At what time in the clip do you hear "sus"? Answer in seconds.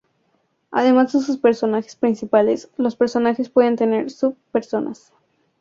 1.19-1.37